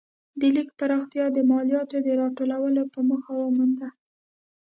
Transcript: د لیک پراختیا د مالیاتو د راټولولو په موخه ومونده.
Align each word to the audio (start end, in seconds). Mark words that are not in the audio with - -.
د 0.39 0.41
لیک 0.55 0.69
پراختیا 0.79 1.25
د 1.33 1.37
مالیاتو 1.51 1.97
د 2.03 2.07
راټولولو 2.21 2.81
په 2.93 2.99
موخه 3.09 3.31
ومونده. 3.37 3.89